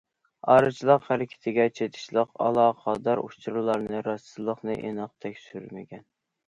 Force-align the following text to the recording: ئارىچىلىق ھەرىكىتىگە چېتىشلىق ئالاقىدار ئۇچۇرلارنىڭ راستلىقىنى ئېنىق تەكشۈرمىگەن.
ئارىچىلىق 0.53 1.03
ھەرىكىتىگە 1.09 1.67
چېتىشلىق 1.81 2.33
ئالاقىدار 2.47 3.23
ئۇچۇرلارنىڭ 3.27 4.05
راستلىقىنى 4.13 4.83
ئېنىق 4.83 5.19
تەكشۈرمىگەن. 5.27 6.07